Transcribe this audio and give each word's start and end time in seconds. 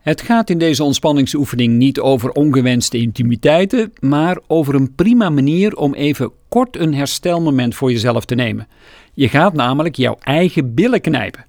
Het 0.00 0.22
gaat 0.22 0.50
in 0.50 0.58
deze 0.58 0.84
ontspanningsoefening 0.84 1.76
niet 1.76 2.00
over 2.00 2.30
ongewenste 2.30 2.98
intimiteiten, 2.98 3.92
maar 3.98 4.38
over 4.46 4.74
een 4.74 4.94
prima 4.94 5.30
manier 5.30 5.76
om 5.76 5.94
even 5.94 6.32
kort 6.48 6.76
een 6.76 6.94
herstelmoment 6.94 7.74
voor 7.74 7.92
jezelf 7.92 8.24
te 8.24 8.34
nemen. 8.34 8.68
Je 9.14 9.28
gaat 9.28 9.52
namelijk 9.52 9.96
jouw 9.96 10.16
eigen 10.20 10.74
billen 10.74 11.00
knijpen. 11.00 11.46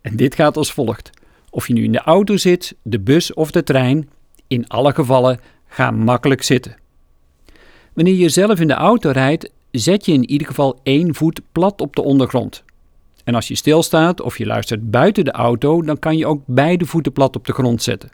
En 0.00 0.16
dit 0.16 0.34
gaat 0.34 0.56
als 0.56 0.72
volgt. 0.72 1.10
Of 1.50 1.66
je 1.66 1.72
nu 1.72 1.84
in 1.84 1.92
de 1.92 2.00
auto 2.00 2.36
zit, 2.36 2.74
de 2.82 3.00
bus 3.00 3.34
of 3.34 3.50
de 3.50 3.62
trein, 3.62 4.08
in 4.46 4.68
alle 4.68 4.94
gevallen 4.94 5.40
ga 5.68 5.90
makkelijk 5.90 6.42
zitten. 6.42 6.76
Wanneer 7.92 8.14
je 8.14 8.28
zelf 8.28 8.60
in 8.60 8.68
de 8.68 8.74
auto 8.74 9.10
rijdt, 9.10 9.50
zet 9.70 10.06
je 10.06 10.12
in 10.12 10.30
ieder 10.30 10.46
geval 10.46 10.80
één 10.82 11.14
voet 11.14 11.40
plat 11.52 11.80
op 11.80 11.96
de 11.96 12.02
ondergrond. 12.02 12.64
En 13.24 13.34
als 13.34 13.48
je 13.48 13.54
stilstaat 13.54 14.20
of 14.20 14.38
je 14.38 14.46
luistert 14.46 14.90
buiten 14.90 15.24
de 15.24 15.32
auto, 15.32 15.82
dan 15.82 15.98
kan 15.98 16.16
je 16.16 16.26
ook 16.26 16.42
beide 16.46 16.86
voeten 16.86 17.12
plat 17.12 17.36
op 17.36 17.46
de 17.46 17.52
grond 17.52 17.82
zetten. 17.82 18.10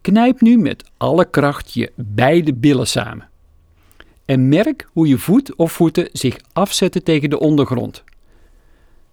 Knijp 0.00 0.40
nu 0.40 0.58
met 0.58 0.84
alle 0.96 1.30
kracht 1.30 1.74
je 1.74 1.92
beide 1.94 2.54
billen 2.54 2.86
samen. 2.86 3.28
En 4.24 4.48
merk 4.48 4.88
hoe 4.92 5.08
je 5.08 5.18
voet 5.18 5.54
of 5.56 5.72
voeten 5.72 6.08
zich 6.12 6.36
afzetten 6.52 7.04
tegen 7.04 7.30
de 7.30 7.38
ondergrond. 7.38 8.04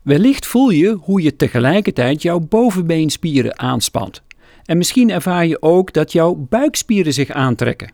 Wellicht 0.02 0.46
voel 0.46 0.70
je 0.70 0.92
hoe 0.92 1.22
je 1.22 1.36
tegelijkertijd 1.36 2.22
jouw 2.22 2.40
bovenbeenspieren 2.40 3.60
aanspant. 3.60 4.22
En 4.66 4.78
misschien 4.78 5.10
ervaar 5.10 5.46
je 5.46 5.62
ook 5.62 5.94
dat 5.94 6.12
jouw 6.12 6.36
buikspieren 6.36 7.14
zich 7.14 7.30
aantrekken. 7.30 7.94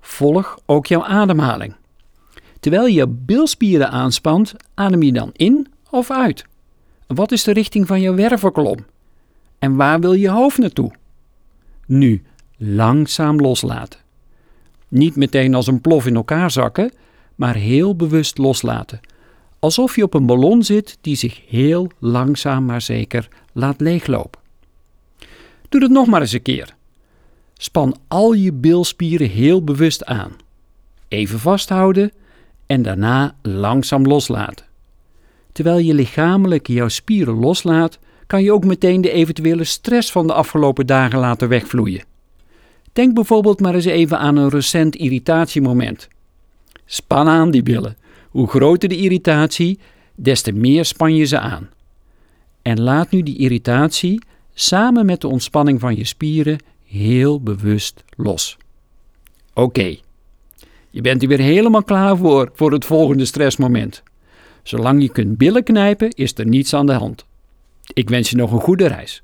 Volg 0.00 0.58
ook 0.66 0.86
jouw 0.86 1.04
ademhaling. 1.04 1.74
Terwijl 2.60 2.86
je 2.86 3.08
bilspieren 3.08 3.90
aanspant, 3.90 4.54
adem 4.74 5.02
je 5.02 5.12
dan 5.12 5.30
in 5.32 5.68
of 5.94 6.10
uit? 6.10 6.46
Wat 7.06 7.32
is 7.32 7.42
de 7.42 7.52
richting 7.52 7.86
van 7.86 8.00
je 8.00 8.14
wervelkolom? 8.14 8.78
En 9.58 9.76
waar 9.76 10.00
wil 10.00 10.12
je 10.12 10.28
hoofd 10.28 10.58
naartoe? 10.58 10.92
Nu 11.86 12.22
langzaam 12.56 13.40
loslaten. 13.40 14.00
Niet 14.88 15.16
meteen 15.16 15.54
als 15.54 15.66
een 15.66 15.80
plof 15.80 16.06
in 16.06 16.14
elkaar 16.14 16.50
zakken, 16.50 16.92
maar 17.34 17.54
heel 17.54 17.96
bewust 17.96 18.38
loslaten. 18.38 19.00
Alsof 19.58 19.96
je 19.96 20.02
op 20.02 20.14
een 20.14 20.26
ballon 20.26 20.62
zit 20.62 20.98
die 21.00 21.16
zich 21.16 21.40
heel 21.48 21.90
langzaam 21.98 22.64
maar 22.64 22.80
zeker 22.80 23.28
laat 23.52 23.80
leeglopen. 23.80 24.40
Doe 25.68 25.82
het 25.82 25.90
nog 25.90 26.06
maar 26.06 26.20
eens 26.20 26.32
een 26.32 26.42
keer. 26.42 26.76
Span 27.54 27.96
al 28.08 28.32
je 28.32 28.52
bilspieren 28.52 29.28
heel 29.28 29.64
bewust 29.64 30.04
aan. 30.04 30.32
Even 31.08 31.38
vasthouden 31.38 32.12
en 32.66 32.82
daarna 32.82 33.34
langzaam 33.42 34.06
loslaten. 34.06 34.66
Terwijl 35.54 35.78
je 35.78 35.94
lichamelijk 35.94 36.66
jouw 36.66 36.88
spieren 36.88 37.34
loslaat, 37.34 37.98
kan 38.26 38.42
je 38.42 38.52
ook 38.52 38.64
meteen 38.64 39.00
de 39.00 39.10
eventuele 39.10 39.64
stress 39.64 40.12
van 40.12 40.26
de 40.26 40.32
afgelopen 40.32 40.86
dagen 40.86 41.18
laten 41.18 41.48
wegvloeien. 41.48 42.04
Denk 42.92 43.14
bijvoorbeeld 43.14 43.60
maar 43.60 43.74
eens 43.74 43.84
even 43.84 44.18
aan 44.18 44.36
een 44.36 44.48
recent 44.48 44.96
irritatiemoment. 44.96 46.08
Span 46.84 47.28
aan 47.28 47.50
die 47.50 47.62
billen. 47.62 47.96
Hoe 48.30 48.48
groter 48.48 48.88
de 48.88 48.96
irritatie, 48.96 49.78
des 50.14 50.42
te 50.42 50.52
meer 50.52 50.84
span 50.84 51.14
je 51.14 51.24
ze 51.24 51.38
aan. 51.38 51.70
En 52.62 52.80
laat 52.80 53.10
nu 53.10 53.22
die 53.22 53.38
irritatie 53.38 54.22
samen 54.54 55.06
met 55.06 55.20
de 55.20 55.28
ontspanning 55.28 55.80
van 55.80 55.96
je 55.96 56.04
spieren 56.04 56.58
heel 56.86 57.40
bewust 57.40 58.04
los. 58.16 58.56
Oké, 59.52 59.96
je 60.90 61.00
bent 61.00 61.22
er 61.22 61.28
weer 61.28 61.38
helemaal 61.38 61.84
klaar 61.84 62.16
voor 62.16 62.50
voor 62.54 62.72
het 62.72 62.84
volgende 62.84 63.24
stressmoment. 63.24 64.02
Zolang 64.64 65.02
je 65.02 65.08
kunt 65.08 65.38
billen 65.38 65.64
knijpen, 65.64 66.10
is 66.10 66.38
er 66.38 66.46
niets 66.46 66.74
aan 66.74 66.86
de 66.86 66.92
hand. 66.92 67.26
Ik 67.92 68.08
wens 68.08 68.30
je 68.30 68.36
nog 68.36 68.52
een 68.52 68.60
goede 68.60 68.86
reis. 68.86 69.22